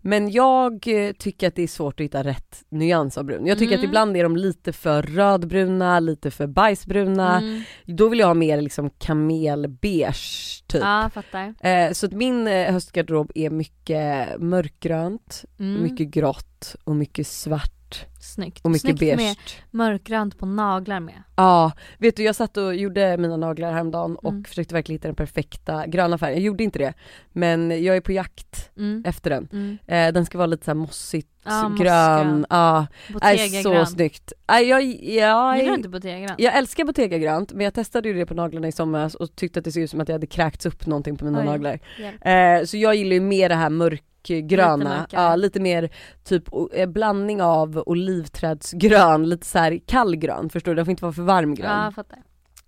Men 0.00 0.30
jag 0.30 0.88
eh, 0.88 1.12
tycker 1.12 1.48
att 1.48 1.54
det 1.54 1.62
är 1.62 1.66
svårt 1.68 2.00
att 2.00 2.04
hitta 2.04 2.24
rätt 2.24 2.62
nyans 2.68 3.18
av 3.18 3.24
brun. 3.24 3.46
Jag 3.46 3.58
tycker 3.58 3.74
Mm. 3.74 3.80
att 3.84 3.88
ibland 3.88 4.16
är 4.16 4.22
de 4.22 4.36
lite 4.36 4.72
för 4.72 5.02
rödbruna, 5.02 6.00
lite 6.00 6.30
för 6.30 6.46
bajsbruna. 6.46 7.38
Mm. 7.38 7.62
Då 7.84 8.08
vill 8.08 8.18
jag 8.18 8.26
ha 8.26 8.34
mer 8.34 8.60
liksom 8.62 8.90
kamelbeige 8.90 10.62
typ. 10.80 10.84
Ja, 10.84 11.10
fattar. 11.14 11.54
Eh, 11.60 11.92
så 11.92 12.06
att 12.06 12.12
min 12.12 12.46
eh, 12.48 12.72
höstgarderob 12.72 13.32
är 13.34 13.50
mycket 13.50 14.40
mörkgrönt, 14.40 15.44
Mm. 15.58 15.82
mycket 15.82 16.08
grått 16.08 16.76
och 16.84 16.96
mycket 16.96 17.26
svart 17.26 18.06
Snyggt. 18.20 18.64
och 18.64 18.70
mycket 18.70 18.80
Snyggt 18.82 19.00
beige. 19.00 19.16
med 19.16 19.36
mörkgrönt 19.70 20.38
på 20.38 20.46
naglar 20.46 21.00
med. 21.00 21.22
Ja, 21.36 21.72
vet 21.98 22.16
du 22.16 22.22
jag 22.22 22.36
satt 22.36 22.56
och 22.56 22.74
gjorde 22.76 23.16
mina 23.16 23.36
naglar 23.36 23.72
häromdagen 23.72 24.16
och 24.16 24.30
Mm. 24.32 24.44
försökte 24.44 24.74
verkligen 24.74 24.96
hitta 24.96 25.08
den 25.08 25.14
perfekta 25.14 25.86
gröna 25.86 26.18
färgen. 26.18 26.34
Jag 26.36 26.44
gjorde 26.44 26.64
inte 26.64 26.78
det, 26.78 26.94
men 27.32 27.84
jag 27.84 27.96
är 27.96 28.00
på 28.00 28.12
jakt 28.12 28.70
Mm. 28.76 29.02
efter 29.06 29.30
den. 29.30 29.48
Mm. 29.52 29.78
Eh, 29.86 30.12
den 30.12 30.26
ska 30.26 30.38
vara 30.38 30.46
lite 30.46 30.64
såhär 30.64 30.74
mossigt 30.76 31.28
Ja, 31.48 31.74
grön, 31.78 32.46
ja, 32.50 32.86
är 33.08 33.12
Bottega 33.12 33.62
så 33.62 33.70
grön. 33.70 33.86
snyggt. 33.86 34.32
Äh, 34.52 34.58
jag, 34.58 34.82
jag, 35.02 35.56
Gillar 35.58 35.70
du 35.70 35.74
inte 35.74 35.88
Bottega 35.88 36.34
jag 36.38 36.56
älskar 36.56 36.84
Bottega 36.84 37.18
grönt 37.18 37.52
men 37.52 37.64
jag 37.64 37.74
testade 37.74 38.08
ju 38.08 38.14
det 38.14 38.26
på 38.26 38.34
naglarna 38.34 38.68
i 38.68 38.72
somras 38.72 39.14
och 39.14 39.36
tyckte 39.36 39.58
att 39.58 39.64
det 39.64 39.72
såg 39.72 39.82
ut 39.82 39.90
som 39.90 40.00
att 40.00 40.08
jag 40.08 40.14
hade 40.14 40.26
kräkts 40.26 40.66
upp 40.66 40.86
någonting 40.86 41.16
på 41.16 41.24
mina 41.24 41.38
Oj, 41.40 41.44
naglar. 41.46 41.78
hjälp. 41.98 42.60
Eh, 42.62 42.66
så 42.66 42.76
jag 42.76 42.94
gillar 42.94 43.14
ju 43.14 43.20
mer 43.20 43.48
det 43.48 43.54
här 43.54 43.70
mörkgröna, 43.70 45.00
Lite 45.00 45.16
ja, 45.16 45.36
lite 45.36 45.60
mer 45.60 45.90
typ 46.24 46.44
eh, 46.74 46.86
blandning 46.86 47.42
av 47.42 47.82
olivträdsgrön, 47.86 49.28
lite 49.28 49.46
så 49.46 49.58
här 49.58 49.80
kallgrön 49.86 50.50
förstår 50.50 50.72
du, 50.72 50.76
den 50.76 50.84
får 50.84 50.90
inte 50.90 51.04
vara 51.04 51.12
för 51.12 51.22
varm 51.22 51.54
grön. 51.54 51.84
Ja, 51.84 51.90
fattar. 51.90 52.18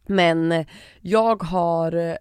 Men 0.06 0.52
eh, 0.52 0.66
jag 1.00 1.42
har 1.42 1.92
eh, 2.10 2.14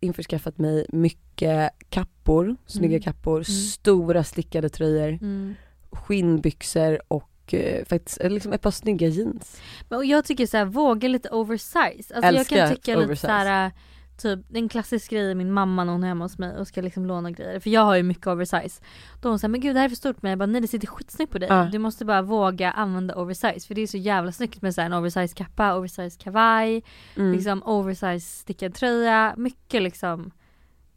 införskaffat 0.00 0.58
mig 0.58 0.86
mycket 0.88 1.70
kappor, 1.88 2.56
snygga 2.66 2.94
Mm. 2.96 3.02
kappor, 3.02 3.42
stora 3.42 4.24
stickade 4.24 4.68
tröjor, 4.68 5.08
Mm. 5.08 5.54
Skinnbyxor 5.92 7.00
och 7.08 7.54
eh, 7.54 7.84
faktiskt 7.84 8.20
eh, 8.20 8.30
liksom 8.30 8.52
ett 8.52 8.62
par 8.62 8.70
snygga 8.70 9.08
jeans. 9.08 9.60
Men 9.88 9.98
och 9.98 10.04
jag 10.04 10.24
tycker 10.24 10.46
så 10.46 10.56
här, 10.56 10.64
våga 10.64 11.08
lite 11.08 11.28
oversize. 11.30 12.14
Alltså 12.14 12.22
Älskar 12.22 12.56
jag 12.56 12.68
kan 12.68 12.76
tycka 12.76 12.90
lite 12.94 13.06
oversize. 13.06 13.26
så 13.26 13.32
här, 13.32 13.70
typ 14.18 14.40
en 14.56 14.68
klassisk 14.68 15.10
grej 15.10 15.34
min 15.34 15.52
mamma 15.52 15.84
när 15.84 15.92
hon 15.92 16.04
är 16.04 16.08
hemma 16.08 16.24
hos 16.24 16.38
mig 16.38 16.56
och 16.56 16.68
ska 16.68 16.80
liksom 16.80 17.06
låna 17.06 17.30
grejer. 17.30 17.60
För 17.60 17.70
jag 17.70 17.80
har 17.80 17.96
ju 17.96 18.02
mycket 18.02 18.26
oversize. 18.26 18.82
Då 19.20 19.28
hon 19.28 19.38
säger 19.38 19.50
men 19.50 19.60
gud 19.60 19.74
det 19.76 19.78
här 19.78 19.84
är 19.84 19.88
för 19.88 19.96
stort 19.96 20.22
men 20.22 20.30
jag 20.30 20.38
bara 20.38 20.46
nej 20.46 20.60
det 20.60 20.68
sitter 20.68 20.86
skitsnyggt 20.86 21.32
på 21.32 21.38
dig. 21.38 21.48
Ja. 21.48 21.68
Du 21.72 21.78
måste 21.78 22.04
bara 22.04 22.22
våga 22.22 22.70
använda 22.70 23.14
oversize 23.14 23.66
för 23.66 23.74
det 23.74 23.80
är 23.80 23.86
så 23.86 23.96
jävla 23.96 24.32
snyggt 24.32 24.62
med 24.62 24.74
så 24.74 24.80
här, 24.80 24.86
en 24.86 24.92
oversize 24.92 25.34
kappa, 25.34 25.74
oversize 25.74 26.18
kavaj, 26.22 26.82
Mm. 27.16 27.32
liksom 27.32 27.62
oversize 27.62 28.20
stickad 28.20 28.74
tröja, 28.74 29.34
mycket 29.36 29.82
liksom 29.82 30.30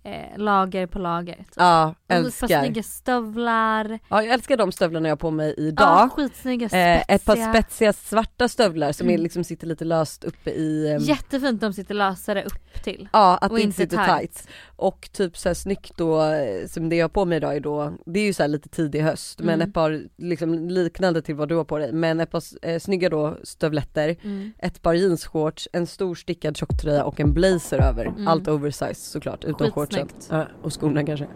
eh, 0.03 0.37
lager 0.37 0.87
på 0.87 0.99
lager. 0.99 1.35
Typ. 1.35 1.47
Ja, 1.55 1.85
Och 1.85 1.91
ett 1.91 2.07
par 2.07 2.15
älskar. 2.15 2.61
snygga 2.63 2.83
stövlar. 2.83 3.99
Ja, 4.09 4.23
jag 4.23 4.33
älskar 4.33 4.57
de 4.57 4.71
stövlarna 4.71 5.07
jag 5.07 5.11
har 5.11 5.17
på 5.17 5.31
mig 5.31 5.53
idag. 5.57 5.87
Ja, 5.87 6.09
skitsnygga, 6.15 6.69
spetsiga. 6.69 6.95
Eh, 6.95 7.15
ett 7.15 7.25
par 7.25 7.35
spetsiga 7.53 7.93
svarta 7.93 8.47
stövlar 8.49 8.91
som 8.91 9.07
är 9.07 9.11
Mm. 9.13 9.23
liksom 9.23 9.43
sitter 9.43 9.67
lite 9.67 9.85
löst 9.85 10.23
uppe 10.23 10.49
i 10.51 10.91
ehm, 10.91 10.99
Jättefint 11.01 11.61
de 11.61 11.73
sitter 11.73 11.93
lösare 11.93 12.43
upp 12.43 12.83
till. 12.83 13.09
Ja 13.13 13.37
att 13.37 13.51
Och 13.51 13.57
det 13.57 13.63
inte 13.63 13.81
inte 13.83 13.95
sitter 13.95 14.05
tight. 14.17 14.33
tight. 14.35 14.47
Och 14.75 15.09
typ 15.11 15.37
så 15.37 15.49
här 15.49 15.53
snyggt 15.53 15.91
då, 15.97 16.21
eh, 16.23 16.67
som 16.67 16.89
det 16.89 16.95
jag 16.95 17.03
har 17.03 17.09
på 17.09 17.25
mig 17.25 17.37
idag 17.37 17.55
är 17.55 17.59
då, 17.59 17.93
det 18.05 18.19
är 18.19 18.23
ju 18.23 18.33
så 18.33 18.43
här 18.43 18.47
lite 18.47 18.69
tidig 18.69 19.01
höst 19.01 19.39
men 19.39 19.49
Mm. 19.53 19.67
ett 19.67 19.73
par 19.73 20.03
liksom 20.17 20.69
liknande 20.69 21.21
till 21.21 21.35
vad 21.35 21.49
du 21.49 21.55
har 21.55 21.63
på 21.63 21.77
dig 21.77 21.91
men 21.93 22.19
ett 22.19 22.31
par 22.31 22.43
eh, 22.61 22.79
snygga 22.79 23.09
då 23.09 23.37
stövletter, 23.43 24.15
Mm. 24.23 24.51
ett 24.57 24.81
par 24.81 24.93
jeansshorts, 24.93 25.67
en 25.73 25.87
stor 25.87 26.15
stickad 26.15 26.57
tjocktröja 26.57 27.03
och 27.03 27.19
en 27.19 27.33
blazer 27.33 27.79
över. 27.79 28.05
Mm. 28.05 28.27
Allt 28.27 28.47
oversize 28.47 28.93
såklart 29.11 29.43
utom 29.45 29.71
shortsen. 29.71 30.07
Ja, 30.29 30.47
och 30.63 30.73
skorna 30.81 31.05
kanske. 31.05 31.27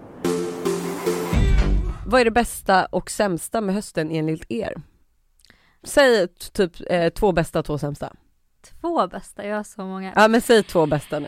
Vad 2.06 2.22
är 2.22 2.26
det 2.26 2.32
bästa 2.32 2.86
och 2.86 3.12
sämsta 3.12 3.62
med 3.62 3.76
hösten 3.76 4.12
enligt 4.12 4.46
er? 4.52 4.82
Säg 5.84 6.28
typ 6.28 6.72
eh, 6.90 7.10
två 7.10 7.32
bästa, 7.32 7.64
två 7.64 7.78
sämsta. 7.78 8.14
Två 8.82 9.08
bästa, 9.08 9.46
jag 9.46 9.56
har 9.56 9.64
så 9.64 9.82
många. 9.82 10.14
Ja 10.16 10.28
men 10.28 10.42
säg 10.42 10.64
två 10.64 10.86
bästa 10.86 11.20
nu. 11.20 11.28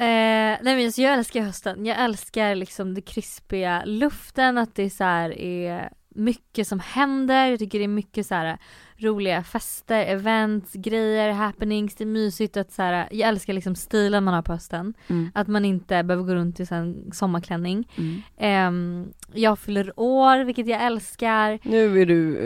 Eh, 0.00 0.58
nej 0.62 0.76
men 0.76 0.86
alltså 0.86 1.02
jag 1.02 1.14
älskar 1.14 1.40
hösten, 1.42 1.86
jag 1.86 1.98
älskar 1.98 2.54
liksom 2.54 2.94
det 2.94 3.00
krispiga 3.00 3.82
luften, 3.84 4.58
att 4.58 4.74
det 4.74 4.90
så 4.90 5.04
här 5.04 5.38
är 5.38 5.90
mycket 6.08 6.68
som 6.68 6.80
händer, 6.80 7.46
jag 7.46 7.58
tycker 7.58 7.78
det 7.78 7.84
är 7.84 7.88
mycket 7.88 8.26
så 8.26 8.34
här 8.34 8.58
roliga 8.98 9.42
fester, 9.42 10.06
events, 10.06 10.72
grejer, 10.72 11.32
happenings, 11.32 11.94
det 11.94 12.04
är 12.04 12.06
mysigt 12.06 12.56
att 12.56 12.72
så 12.72 12.82
här, 12.82 13.08
jag 13.10 13.28
älskar 13.28 13.52
liksom 13.52 13.74
stilen 13.74 14.24
man 14.24 14.34
har 14.34 14.42
på 14.42 14.52
hösten. 14.52 14.94
Mm. 15.08 15.30
Att 15.34 15.48
man 15.48 15.64
inte 15.64 16.02
behöver 16.02 16.24
gå 16.24 16.34
runt 16.34 16.60
i 16.60 16.66
en 16.70 17.10
sommarklänning. 17.12 17.88
Mm. 17.96 18.22
Ehm, 18.38 19.12
jag 19.34 19.58
fyller 19.58 19.92
år, 19.96 20.44
vilket 20.44 20.66
jag 20.66 20.82
älskar. 20.82 21.58
Nu 21.62 22.02
är 22.02 22.06
du 22.06 22.38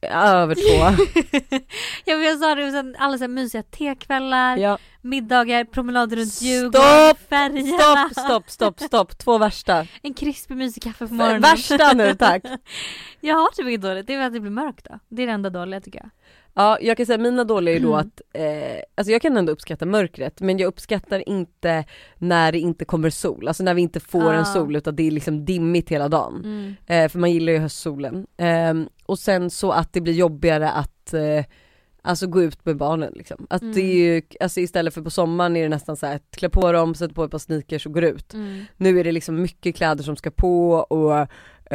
eh, 0.00 0.26
över 0.26 0.54
två. 0.54 1.04
ja, 2.04 2.16
men 2.16 2.22
jag 2.22 2.38
sa 2.38 2.54
det, 2.54 2.70
sen 2.70 2.96
alla 2.98 3.18
så 3.18 3.24
här 3.24 3.28
mysiga 3.28 3.62
tekvällar, 3.62 4.56
ja. 4.56 4.78
middagar, 5.00 5.64
promenader 5.64 6.16
runt! 6.16 6.42
Djurgården, 6.42 7.14
färgerna. 7.28 8.08
Stopp, 8.10 8.24
stopp, 8.24 8.50
stopp, 8.50 8.80
stopp. 8.80 9.18
Två 9.18 9.38
värsta. 9.38 9.86
En 10.02 10.14
krispig 10.14 10.56
mysig 10.56 10.82
kaffe 10.82 11.06
på 11.06 11.14
morgonen. 11.14 11.40
Värsta 11.40 11.92
nu 11.92 12.14
tack. 12.14 12.42
jag 13.20 13.36
har 13.36 13.50
typ 13.50 13.66
inget 13.66 13.82
dåligt, 13.82 14.06
det 14.06 14.14
är 14.14 14.18
väl 14.18 14.26
att 14.26 14.32
det 14.32 14.40
blir 14.40 14.50
mörkt 14.50 14.86
då. 14.90 14.98
Det 15.08 15.22
är 15.22 15.26
det 15.26 15.32
enda 15.32 15.50
dåliga 15.50 15.80
tycker 15.80 15.98
jag. 15.98 15.99
Ja 16.54 16.78
jag 16.80 16.96
kan 16.96 17.06
säga 17.06 17.18
mina 17.18 17.44
dåliga 17.44 17.76
är 17.76 17.80
då 17.80 17.94
Mm. 17.94 18.00
att, 18.00 18.20
eh, 18.34 18.82
alltså 18.94 19.12
jag 19.12 19.22
kan 19.22 19.36
ändå 19.36 19.52
uppskatta 19.52 19.86
mörkret 19.86 20.40
men 20.40 20.58
jag 20.58 20.66
uppskattar 20.68 21.28
inte 21.28 21.84
när 22.18 22.52
det 22.52 22.58
inte 22.58 22.84
kommer 22.84 23.10
sol, 23.10 23.48
alltså 23.48 23.62
när 23.62 23.74
vi 23.74 23.82
inte 23.82 24.00
får 24.00 24.24
Ah. 24.32 24.34
en 24.34 24.46
sol 24.46 24.76
utan 24.76 24.96
det 24.96 25.06
är 25.06 25.10
liksom 25.10 25.44
dimmigt 25.44 25.88
hela 25.88 26.08
dagen. 26.08 26.40
Mm. 26.44 26.74
Eh, 26.86 27.08
för 27.08 27.18
man 27.18 27.30
gillar 27.32 27.52
ju 27.52 27.58
höstsolen. 27.58 28.26
Ehm, 28.36 28.88
och 29.06 29.18
sen 29.18 29.50
så 29.50 29.72
att 29.72 29.92
det 29.92 30.00
blir 30.00 30.12
jobbigare 30.14 30.70
att 30.70 31.14
eh, 31.14 31.44
Alltså 32.02 32.26
gå 32.26 32.42
ut 32.42 32.64
med 32.64 32.76
barnen 32.76 33.12
liksom. 33.16 33.46
Att 33.50 33.62
Mm. 33.62 33.74
det 33.74 33.80
är 33.80 33.94
ju, 34.14 34.22
alltså 34.40 34.60
istället 34.60 34.94
för 34.94 35.02
på 35.02 35.10
sommaren 35.10 35.56
är 35.56 35.62
det 35.62 35.68
nästan 35.68 35.96
så 35.96 36.06
här 36.06 36.16
att 36.16 36.30
klä 36.36 36.48
på 36.48 36.72
dem, 36.72 36.94
sätta 36.94 37.14
på 37.14 37.24
ett 37.24 37.30
par 37.30 37.38
sneakers 37.38 37.86
och 37.86 37.94
går 37.94 38.04
ut. 38.04 38.34
Mm. 38.34 38.64
Nu 38.76 39.00
är 39.00 39.04
det 39.04 39.12
liksom 39.12 39.42
mycket 39.42 39.76
kläder 39.76 40.04
som 40.04 40.16
ska 40.16 40.30
på 40.30 40.70
och 40.72 41.18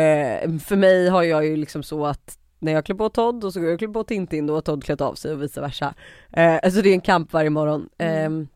eh, 0.02 0.58
för 0.60 0.76
mig 0.76 1.08
har 1.10 1.24
jag 1.24 1.46
ju 1.46 1.56
liksom 1.58 1.84
så 1.84 2.06
att 2.06 2.38
när 2.66 2.72
jag 2.72 2.86
klär 2.86 2.96
på 2.96 3.10
Todd 3.10 3.44
och 3.44 3.54
så 3.54 3.60
går 3.60 3.70
jag 3.70 3.74
och 3.74 3.80
klär 3.80 3.88
på 3.88 4.04
Tintin 4.04 4.48
då 4.48 4.54
har 4.54 4.62
Todd 4.62 4.84
klätt 4.84 5.02
av 5.02 5.14
sig 5.14 5.32
och 5.34 5.42
vice 5.42 5.62
versa. 5.62 5.94
Eh, 6.32 6.60
alltså 6.64 6.82
det 6.82 6.90
är 6.90 6.94
en 6.94 7.02
kamp 7.02 7.34
varje 7.34 7.50
morgon. 7.50 7.90
Mm. 7.98 8.48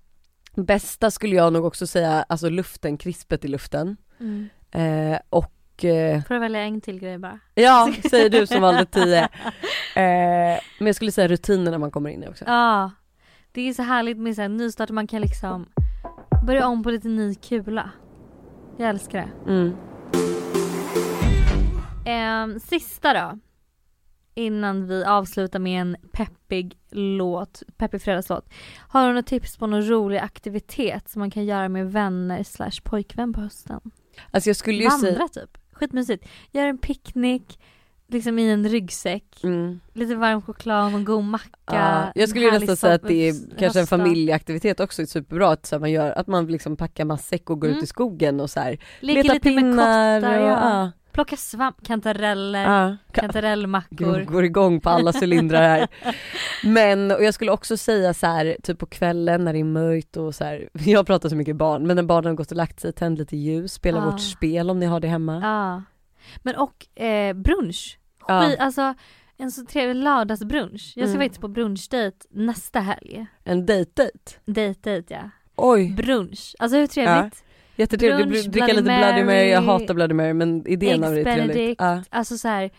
Eh, 0.55 0.63
bästa 0.63 1.11
skulle 1.11 1.35
jag 1.35 1.53
nog 1.53 1.65
också 1.65 1.87
säga, 1.87 2.25
alltså 2.29 2.49
luften, 2.49 2.97
krispet 2.97 3.45
i 3.45 3.47
luften. 3.47 3.97
Mm. 4.19 4.49
Eh, 4.71 5.19
och 5.29 5.85
eh, 5.85 6.23
Får 6.23 6.35
jag 6.35 6.41
välja 6.41 6.61
en 6.61 6.81
till 6.81 6.99
grej 6.99 7.17
bara? 7.17 7.39
ja, 7.55 7.93
säger 8.09 8.29
du 8.29 8.47
som 8.47 8.61
valde 8.61 8.85
10. 8.85 9.29
Eh, 9.95 10.59
men 10.79 10.87
jag 10.87 10.95
skulle 10.95 11.11
säga 11.11 11.27
rutinen 11.27 11.71
när 11.71 11.77
man 11.77 11.91
kommer 11.91 12.09
in 12.09 12.23
i 12.23 12.27
också. 12.27 12.45
Ja. 12.47 12.91
Det 13.51 13.69
är 13.69 13.73
så 13.73 13.83
härligt 13.83 14.17
med 14.17 14.35
så 14.35 14.41
här 14.41 14.49
nystart, 14.49 14.89
man 14.89 15.07
kan 15.07 15.21
liksom 15.21 15.65
börja 16.47 16.67
om 16.67 16.83
på 16.83 16.91
lite 16.91 17.07
ny 17.07 17.35
kula. 17.35 17.91
Jag 18.77 18.89
älskar 18.89 19.19
det. 19.45 19.51
Mm. 19.51 19.75
Ehm, 22.05 22.59
sista 22.59 23.13
då. 23.13 23.39
Innan 24.39 24.87
vi 24.87 25.03
avslutar 25.03 25.59
med 25.59 25.81
en 25.81 25.97
peppig 26.11 26.77
låt, 26.91 27.63
peppig 27.77 28.01
fredagslåt. 28.01 28.49
Har 28.77 29.01
du 29.01 29.07
några 29.07 29.23
tips 29.23 29.57
på 29.57 29.67
någon 29.67 29.89
rolig 29.89 30.17
aktivitet 30.17 31.09
som 31.09 31.19
man 31.19 31.31
kan 31.31 31.45
göra 31.45 31.69
med 31.69 31.91
vänner 31.91 32.43
slash 32.43 32.81
pojkvän 32.83 33.33
på 33.33 33.41
hösten? 33.41 33.79
Alltså 34.31 34.49
jag 34.49 34.57
skulle 34.57 34.77
ju 34.83 34.89
Vandra 34.89 35.07
säga, 35.07 35.27
typ. 35.27 35.57
Skitmysigt. 35.71 36.25
Gör 36.51 36.65
en 36.67 36.77
picknick, 36.77 37.59
liksom 38.07 38.39
i 38.39 38.49
en 38.51 38.69
ryggsäck. 38.69 39.43
mm. 39.43 39.79
Lite 39.93 40.15
varm 40.15 40.41
choklad 40.41 40.95
och 40.95 41.05
god 41.05 41.23
macka. 41.23 41.49
Ja, 41.65 42.11
jag 42.15 42.29
skulle 42.29 42.45
ju 42.45 42.51
nästan 42.51 42.77
säga 42.77 42.93
att 42.93 43.07
det 43.07 43.29
är 43.29 43.57
kanske 43.59 43.79
en 43.79 43.87
familjeaktivitet 43.87 44.79
också, 44.79 45.05
superbra 45.05 45.49
att 45.51 45.65
så 45.65 45.75
här, 45.75 45.79
man 45.79 45.91
gör, 45.91 46.11
att 46.11 46.27
man 46.27 46.47
liksom 46.47 46.77
packar 46.77 47.05
matsäck 47.05 47.49
och 47.49 47.61
går 47.61 47.67
Mm. 47.67 47.77
ut 47.77 47.83
i 47.83 47.87
skogen 47.87 48.39
och 48.39 48.49
så 48.49 48.59
här, 48.59 48.79
Leker 48.99 49.23
letar 49.23 49.33
lite 49.33 49.51
med 49.51 49.61
pinnar 49.63 50.21
kottar, 50.21 50.39
och, 50.39 50.45
ja. 50.45 50.49
ja. 50.49 50.91
Plocka 51.19 51.37
svamp, 51.37 51.87
kantareller, 51.87 52.63
Ja. 52.63 52.69
Ka- 52.89 52.97
kantarellmackor. 53.13 54.17
Gud, 54.17 54.27
går 54.27 54.43
igång 54.45 54.81
på 54.81 54.89
alla 54.89 55.13
cylindrar 55.21 55.61
här. 55.61 55.87
Men, 56.63 57.11
och 57.11 57.23
jag 57.23 57.33
skulle 57.33 57.51
också 57.51 57.77
säga 57.77 58.13
så 58.13 58.27
här, 58.27 58.57
typ 58.63 58.79
på 58.79 58.85
kvällen 58.85 59.45
när 59.45 59.53
det 59.53 59.59
är 59.59 59.63
mörkt 59.63 60.17
och 60.17 60.35
så 60.35 60.43
här, 60.43 60.69
jag 60.73 61.07
pratar 61.07 61.29
så 61.29 61.35
mycket 61.35 61.55
barn, 61.55 61.87
men 61.87 61.95
när 61.95 62.03
barnen 62.03 62.25
har 62.29 62.35
gått 62.35 62.51
och 62.51 62.57
lagt 62.57 62.79
sig, 62.79 62.93
tänd 62.93 63.17
lite 63.17 63.37
ljus, 63.37 63.73
spela 63.73 64.01
Ah. 64.01 64.05
vårt 64.11 64.21
spel 64.21 64.69
om 64.69 64.79
ni 64.79 64.85
har 64.85 64.99
det 64.99 65.07
hemma. 65.07 65.39
Ja. 65.43 65.83
Men 66.43 66.55
och 66.55 67.01
eh, 67.03 67.33
brunch. 67.33 67.99
Ja. 68.27 68.41
Skit, 68.47 68.59
alltså 68.59 68.93
en 69.37 69.51
så 69.51 69.65
trevlig 69.65 70.03
lördagsbrunch. 70.03 70.93
Jag 70.95 71.07
ska 71.09 71.15
Mm. 71.15 71.25
faktiskt 71.25 71.41
på 71.41 71.47
brunchdejt 71.47 72.25
nästa 72.29 72.79
helg. 72.79 73.25
En 73.43 73.65
date-date. 73.65 74.35
Date-date 74.45 75.03
ja. 75.13 75.29
Oj, 75.55 75.93
Brunch. 75.97 76.55
Alltså 76.59 76.77
hur 76.77 76.87
trevligt? 76.87 77.43
Jättetrevligt. 77.79 78.29
Brunch, 78.29 78.43
Dricka 78.51 78.65
Bloody 78.65 78.81
lite 78.81 78.97
Bloody 78.99 79.23
Mary, 79.23 79.49
jag 79.49 79.61
hatar 79.61 79.93
Bloody 79.93 80.13
Mary 80.13 80.33
men 80.33 80.67
idén 80.67 81.03
av 81.03 81.11
det 81.11 81.19
är 81.21 81.23
trevligt. 81.35 81.75
Ja. 81.81 82.03
Alltså 82.09 82.37
så 82.37 82.47
här. 82.47 82.69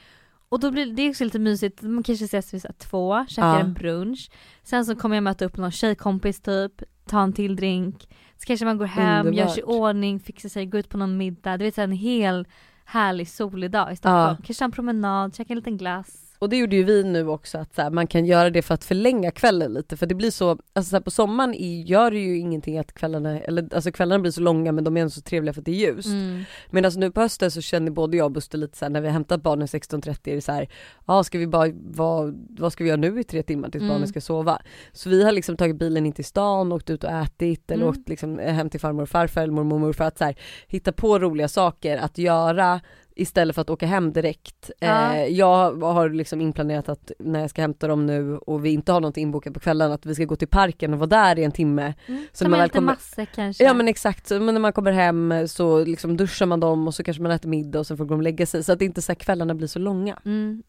Och 0.48 0.60
då 0.60 0.70
blir 0.70 0.86
det 0.86 1.10
också 1.10 1.24
lite 1.24 1.38
mysigt, 1.38 1.82
man 1.82 2.02
kanske 2.02 2.24
ses 2.24 2.54
vid 2.54 2.62
så 2.62 2.68
här 2.68 2.74
två, 2.74 3.24
käkar 3.28 3.48
Ja. 3.48 3.60
en 3.60 3.72
brunch. 3.72 4.30
Sen 4.62 4.84
så 4.84 4.96
kommer 4.96 5.16
jag 5.16 5.22
möta 5.22 5.44
upp 5.44 5.56
någon 5.56 5.70
tjejkompis 5.70 6.40
typ, 6.40 6.72
ta 7.06 7.22
en 7.22 7.32
till 7.32 7.56
drink. 7.56 8.08
Så 8.36 8.46
kanske 8.46 8.66
man 8.66 8.78
går 8.78 8.86
hem, 8.86 9.32
gör 9.34 9.46
sig 9.46 9.58
i 9.58 9.62
Underbart. 9.62 9.80
ordning, 9.80 10.20
fixar 10.20 10.48
sig, 10.48 10.66
går 10.66 10.80
ut 10.80 10.88
på 10.88 10.98
någon 10.98 11.16
middag. 11.16 11.56
Du 11.56 11.64
vet 11.64 11.74
så 11.74 11.80
här, 11.80 11.88
en 11.88 11.92
hel 11.92 12.46
härlig 12.84 13.28
solig 13.28 13.70
dag 13.70 13.92
i 13.92 13.96
Stockholm. 13.96 14.36
Ja. 14.38 14.44
Kanske 14.44 14.64
en 14.64 14.72
promenad, 14.72 15.36
käka 15.36 15.52
en 15.52 15.56
liten 15.56 15.76
glass. 15.76 16.29
Och 16.40 16.48
det 16.48 16.56
gjorde 16.56 16.76
ju 16.76 16.84
vi 16.84 17.04
nu 17.04 17.28
också 17.28 17.58
att 17.58 17.74
så 17.74 17.82
här, 17.82 17.90
man 17.90 18.06
kan 18.06 18.26
göra 18.26 18.50
det 18.50 18.62
för 18.62 18.74
att 18.74 18.84
förlänga 18.84 19.30
kvällen 19.30 19.72
lite 19.72 19.96
för 19.96 20.06
det 20.06 20.14
blir 20.14 20.30
så, 20.30 20.50
alltså 20.50 20.90
så 20.90 20.96
här, 20.96 21.00
på 21.00 21.10
sommaren 21.10 21.54
gör 21.86 22.10
det 22.10 22.18
ju 22.18 22.38
ingenting 22.38 22.78
att 22.78 22.92
kvällarna, 22.94 23.40
eller 23.40 23.74
alltså 23.74 23.92
kvällarna 23.92 24.18
blir 24.18 24.32
så 24.32 24.40
långa 24.40 24.72
men 24.72 24.84
de 24.84 24.96
är 24.96 25.00
ändå 25.00 25.10
så 25.10 25.20
trevliga 25.20 25.52
för 25.52 25.60
att 25.60 25.64
det 25.64 25.70
är 25.70 25.92
ljust. 25.92 26.06
Mm. 26.08 26.42
Men 26.70 26.84
alltså 26.84 27.00
nu 27.00 27.10
på 27.10 27.20
hösten 27.20 27.50
så 27.50 27.60
känner 27.60 27.90
både 27.90 28.16
jag 28.16 28.24
och 28.24 28.32
Buster 28.32 28.58
lite 28.58 28.78
så 28.78 28.84
här, 28.84 28.90
när 28.90 29.00
vi 29.00 29.06
har 29.06 29.12
hämtat 29.12 29.42
barnen 29.42 29.66
16.30 29.66 30.18
är 30.30 30.34
det 30.34 30.40
så 30.40 30.52
här, 30.52 30.68
ja 31.06 31.24
ska 31.24 31.38
vi 31.38 31.46
bara, 31.46 31.68
vad, 31.74 32.46
vad 32.58 32.72
ska 32.72 32.84
vi 32.84 32.90
göra 32.90 33.00
nu 33.00 33.20
i 33.20 33.24
tre 33.24 33.42
timmar 33.42 33.68
tills 33.68 33.82
Mm. 33.82 33.94
barnen 33.94 34.08
ska 34.08 34.20
sova? 34.20 34.62
Så 34.92 35.08
vi 35.10 35.24
har 35.24 35.32
liksom 35.32 35.56
tagit 35.56 35.76
bilen 35.76 36.06
in 36.06 36.12
till 36.12 36.24
stan, 36.24 36.72
åkt 36.72 36.90
ut 36.90 37.04
och 37.04 37.10
ätit 37.10 37.70
eller 37.70 37.82
Mm. 37.84 37.98
åkt 37.98 38.08
liksom 38.08 38.38
hem 38.38 38.70
till 38.70 38.80
farmor 38.80 39.02
och 39.02 39.08
farfar 39.08 39.42
eller 39.42 39.52
mormor 39.52 39.74
och 39.74 39.80
morfar 39.80 40.04
att 40.04 40.18
så 40.18 40.24
här, 40.24 40.36
hitta 40.68 40.92
på 40.92 41.18
roliga 41.18 41.48
saker 41.48 41.96
att 41.98 42.18
göra 42.18 42.80
istället 43.14 43.54
för 43.54 43.62
att 43.62 43.70
åka 43.70 43.86
hem 43.86 44.12
direkt. 44.12 44.70
Ja. 44.78 45.14
Eh, 45.14 45.24
jag 45.24 45.82
har 45.82 46.10
liksom 46.10 46.40
inplanerat 46.40 46.88
att 46.88 47.12
när 47.18 47.40
jag 47.40 47.50
ska 47.50 47.62
hämta 47.62 47.88
dem 47.88 48.06
nu 48.06 48.36
och 48.38 48.64
vi 48.64 48.70
inte 48.70 48.92
har 48.92 49.00
något 49.00 49.16
inbokat 49.16 49.54
på 49.54 49.60
kvällen 49.60 49.92
att 49.92 50.06
vi 50.06 50.14
ska 50.14 50.24
gå 50.24 50.36
till 50.36 50.48
parken 50.48 50.92
och 50.92 50.98
vara 50.98 51.08
där 51.08 51.38
i 51.38 51.44
en 51.44 51.52
timme. 51.52 51.94
Mm. 52.06 52.26
Så 52.32 52.44
när 52.44 52.50
man 52.50 52.58
väl 52.58 52.66
lite 52.66 52.78
kommer- 52.78 52.92
massor 52.92 53.24
kanske. 53.24 53.64
Ja 53.64 53.74
men 53.74 53.88
exakt, 53.88 54.26
så, 54.26 54.40
men 54.40 54.54
när 54.54 54.60
man 54.60 54.72
kommer 54.72 54.92
hem 54.92 55.48
så 55.48 55.84
liksom 55.84 56.16
duschar 56.16 56.46
man 56.46 56.60
dem 56.60 56.86
och 56.86 56.94
så 56.94 57.02
kanske 57.02 57.22
man 57.22 57.32
äter 57.32 57.48
middag 57.48 57.78
och 57.78 57.86
sen 57.86 57.96
får 57.96 58.04
de 58.04 58.20
lägga 58.20 58.46
sig 58.46 58.64
så 58.64 58.72
att 58.72 58.82
inte 58.82 59.02
så 59.02 59.14
kvällarna 59.14 59.54
blir 59.54 59.68
så 59.68 59.78
långa. 59.78 60.18
Mm. 60.24 60.62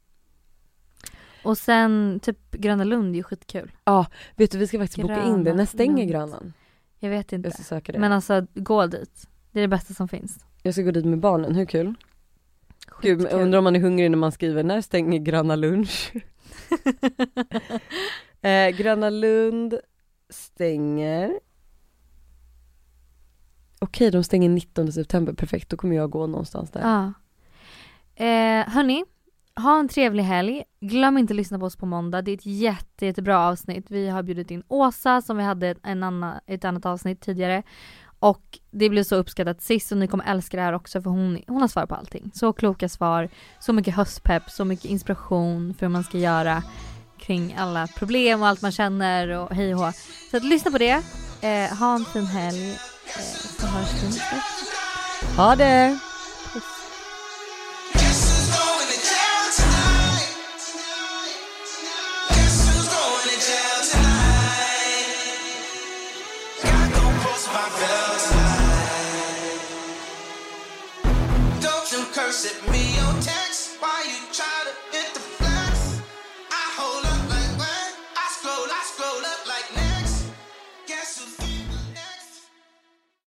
Och 1.44 1.58
sen 1.58 2.20
typ 2.24 2.52
Gröna 2.52 2.84
Lund 2.84 3.16
är 3.16 3.18
ju 3.18 3.24
skitkul. 3.24 3.72
Vet 4.36 4.52
du 4.52 4.58
vi 4.58 4.68
ska 4.68 4.80
faktiskt 4.80 5.02
boka 5.02 5.24
in 5.24 5.38
det, 5.38 5.44
Gröna 5.44 5.58
när 5.58 5.66
stänger. 5.66 6.06
Grönan? 6.06 6.54
Jag 7.00 7.10
vet 7.10 7.34
inte. 7.34 7.52
Jag. 7.70 8.00
Men 8.00 8.12
alltså 8.12 8.48
gå 8.54 8.88
dit. 8.88 9.28
Det 9.52 9.60
är 9.60 9.62
det 9.62 9.68
bästa 9.68 9.94
som 9.94 10.08
finns. 10.08 10.46
Jag 10.64 10.74
ska 10.74 10.84
gå 10.84 10.92
dit 10.92 11.06
med 11.06 11.20
barnen, 11.20 11.56
hur 11.56 11.66
kul? 11.66 11.96
Gud, 13.02 13.28
undrar 13.32 13.58
om 13.58 13.64
man 13.64 13.76
är 13.76 13.80
hungrig 13.80 14.12
när 14.12 14.18
man 14.18 14.32
skriver 14.32 14.64
när 14.64 14.82
stänger 14.82 15.20
Gröna 15.20 15.56
lunch? 15.56 16.14
eh, 18.42 18.70
Gröna 18.70 19.10
Lund 19.10 19.80
stänger 20.30 21.40
Okej 23.80 24.12
de 24.12 24.24
stänger 24.24 24.50
19 24.50 24.92
september, 24.92 25.34
perfekt 25.34 25.70
då 25.70 25.78
kommer 25.78 25.96
jag 25.96 26.10
gå 26.10 26.28
någonstans 26.28 26.72
där. 26.72 26.82
Ja. 26.82 27.14
Eh, 28.26 28.70
hörni, 28.70 29.06
ha 29.56 29.80
en 29.80 29.88
trevlig 29.88 30.24
helg. 30.24 30.64
Glöm 30.80 31.18
inte 31.18 31.32
att 31.32 31.38
lyssna 31.38 31.60
på 31.60 31.66
oss 31.66 31.76
på 31.76 31.86
måndag. 31.86 32.22
Det 32.22 32.32
är 32.32 32.36
ett 32.36 32.46
jätte, 32.46 33.06
jättebra 33.06 33.40
avsnitt. 33.40 33.92
Vi 33.92 34.10
har 34.10 34.24
bjudit 34.24 34.52
in 34.52 34.64
Åsa 34.68 35.22
som 35.22 35.38
vi 35.38 35.44
hade 35.44 35.76
en 35.84 36.04
annan, 36.04 36.40
ett 36.48 36.66
annat 36.66 36.86
avsnitt 36.86 37.22
tidigare. 37.22 37.64
Och 38.22 38.60
det 38.72 38.90
blev 38.90 39.04
så 39.04 39.16
uppskattat 39.16 39.62
sist 39.62 39.92
och 39.92 39.98
ni 39.98 40.08
kommer 40.08 40.26
älska 40.26 40.58
det 40.58 40.64
här 40.64 40.74
också 40.74 41.02
för 41.02 41.10
hon, 41.10 41.40
hon 41.48 41.62
har 41.62 41.68
svar 41.68 41.86
på 41.86 41.96
allting. 41.96 42.32
Så 42.34 42.54
kloka 42.54 42.90
svar, 42.90 43.30
så 43.60 43.74
mycket 43.74 43.96
höstpepp, 43.96 44.50
så 44.50 44.66
mycket 44.66 44.86
inspiration 44.86 45.74
för 45.74 45.86
hur 45.86 45.92
man 45.92 46.04
ska 46.04 46.18
göra 46.18 46.64
kring 47.20 47.56
alla 47.58 47.88
problem 47.88 48.42
och 48.42 48.48
allt 48.48 48.62
man 48.62 48.72
känner 48.72 49.28
och 49.28 49.56
hej 49.56 49.76
och 49.76 49.82
hå. 49.82 49.92
Så 50.32 50.38
att 50.38 50.44
lyssna 50.44 50.72
på 50.72 50.78
det. 50.78 51.04
Eh, 51.42 51.78
ha 51.78 51.96
en 51.96 52.06
fin 52.06 52.26
helg. 52.26 52.72
Eh, 52.72 52.78
så 53.60 53.68
hörs 53.68 54.04
vi 54.04 54.08
nästa. 54.08 54.36
Ha 55.38 55.56
det! 55.56 56.11
At 72.46 72.72
me 72.72 72.91